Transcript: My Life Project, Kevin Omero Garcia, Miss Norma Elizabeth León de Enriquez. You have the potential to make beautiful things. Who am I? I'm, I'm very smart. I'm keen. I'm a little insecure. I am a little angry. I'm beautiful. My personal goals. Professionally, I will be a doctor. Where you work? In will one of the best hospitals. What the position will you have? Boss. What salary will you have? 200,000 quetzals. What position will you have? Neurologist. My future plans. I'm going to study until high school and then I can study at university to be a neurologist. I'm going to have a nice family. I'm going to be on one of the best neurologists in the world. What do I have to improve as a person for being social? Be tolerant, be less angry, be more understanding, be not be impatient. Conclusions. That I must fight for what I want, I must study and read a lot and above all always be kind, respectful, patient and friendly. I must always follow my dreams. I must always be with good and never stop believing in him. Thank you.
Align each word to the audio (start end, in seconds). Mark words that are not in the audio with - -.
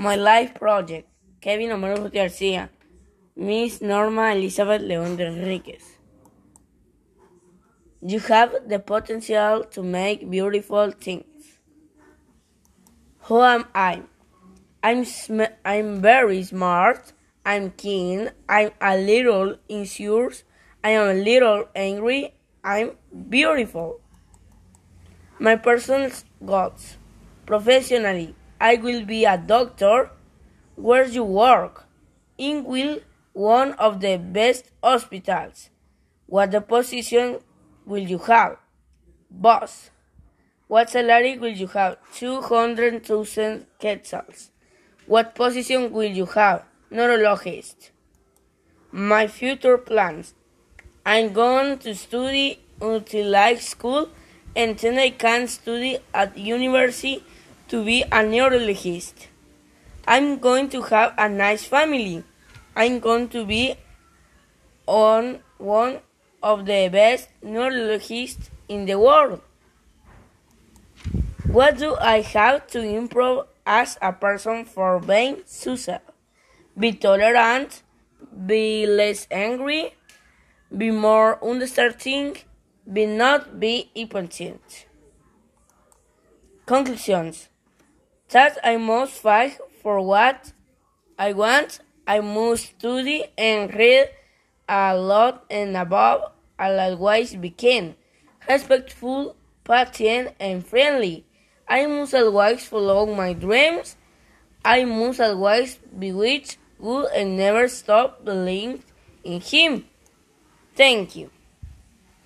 My 0.00 0.14
Life 0.14 0.54
Project, 0.54 1.08
Kevin 1.40 1.70
Omero 1.70 2.08
Garcia, 2.12 2.70
Miss 3.34 3.82
Norma 3.82 4.30
Elizabeth 4.30 4.80
León 4.80 5.16
de 5.16 5.26
Enriquez. 5.26 5.98
You 8.00 8.20
have 8.20 8.54
the 8.68 8.78
potential 8.78 9.64
to 9.64 9.82
make 9.82 10.30
beautiful 10.30 10.92
things. 10.92 11.58
Who 13.22 13.42
am 13.42 13.64
I? 13.74 14.02
I'm, 14.84 15.04
I'm 15.64 16.00
very 16.00 16.44
smart. 16.44 17.12
I'm 17.44 17.72
keen. 17.72 18.30
I'm 18.48 18.70
a 18.80 18.96
little 18.96 19.56
insecure. 19.68 20.30
I 20.84 20.90
am 20.90 21.08
a 21.08 21.20
little 21.20 21.64
angry. 21.74 22.34
I'm 22.62 22.92
beautiful. 23.28 24.00
My 25.40 25.56
personal 25.56 26.12
goals. 26.46 26.98
Professionally, 27.46 28.36
I 28.60 28.76
will 28.76 29.04
be 29.04 29.24
a 29.24 29.38
doctor. 29.38 30.10
Where 30.74 31.04
you 31.04 31.24
work? 31.24 31.86
In 32.36 32.64
will 32.64 33.00
one 33.32 33.72
of 33.74 34.00
the 34.00 34.16
best 34.16 34.70
hospitals. 34.82 35.70
What 36.26 36.50
the 36.50 36.60
position 36.60 37.38
will 37.86 38.02
you 38.02 38.18
have? 38.18 38.56
Boss. 39.30 39.90
What 40.66 40.90
salary 40.90 41.38
will 41.38 41.52
you 41.52 41.68
have? 41.68 41.98
200,000 42.14 43.66
quetzals. 43.78 44.50
What 45.06 45.34
position 45.34 45.92
will 45.92 46.10
you 46.10 46.26
have? 46.26 46.64
Neurologist. 46.90 47.90
My 48.92 49.26
future 49.26 49.78
plans. 49.78 50.34
I'm 51.06 51.32
going 51.32 51.78
to 51.78 51.94
study 51.94 52.60
until 52.80 53.34
high 53.34 53.56
school 53.56 54.10
and 54.54 54.78
then 54.78 54.98
I 54.98 55.10
can 55.10 55.46
study 55.48 55.98
at 56.12 56.36
university 56.36 57.22
to 57.68 57.84
be 57.84 58.02
a 58.10 58.22
neurologist. 58.22 59.28
I'm 60.06 60.38
going 60.38 60.70
to 60.70 60.82
have 60.82 61.14
a 61.18 61.28
nice 61.28 61.64
family. 61.64 62.24
I'm 62.74 62.98
going 62.98 63.28
to 63.28 63.44
be 63.44 63.74
on 64.86 65.40
one 65.58 66.00
of 66.42 66.64
the 66.64 66.88
best 66.88 67.28
neurologists 67.42 68.50
in 68.68 68.86
the 68.86 68.98
world. 68.98 69.42
What 71.46 71.78
do 71.78 71.96
I 71.96 72.20
have 72.20 72.66
to 72.68 72.80
improve 72.80 73.46
as 73.66 73.98
a 74.00 74.12
person 74.12 74.64
for 74.64 74.98
being 74.98 75.42
social? 75.44 76.00
Be 76.78 76.92
tolerant, 76.92 77.82
be 78.46 78.86
less 78.86 79.26
angry, 79.30 79.94
be 80.76 80.90
more 80.90 81.42
understanding, 81.44 82.36
be 82.90 83.06
not 83.06 83.58
be 83.58 83.90
impatient. 83.94 84.86
Conclusions. 86.66 87.48
That 88.30 88.58
I 88.62 88.76
must 88.76 89.12
fight 89.14 89.58
for 89.82 90.00
what 90.00 90.52
I 91.18 91.32
want, 91.32 91.80
I 92.06 92.20
must 92.20 92.76
study 92.76 93.24
and 93.36 93.72
read 93.72 94.10
a 94.68 94.96
lot 94.96 95.44
and 95.50 95.76
above 95.76 96.32
all 96.58 96.80
always 96.80 97.34
be 97.36 97.50
kind, 97.50 97.94
respectful, 98.48 99.36
patient 99.64 100.34
and 100.38 100.66
friendly. 100.66 101.24
I 101.68 101.86
must 101.86 102.14
always 102.14 102.64
follow 102.64 103.06
my 103.06 103.32
dreams. 103.32 103.96
I 104.64 104.84
must 104.84 105.20
always 105.20 105.76
be 105.76 106.12
with 106.12 106.56
good 106.80 107.08
and 107.14 107.36
never 107.36 107.68
stop 107.68 108.24
believing 108.24 108.82
in 109.24 109.40
him. 109.40 109.84
Thank 110.74 111.16
you. 111.16 111.30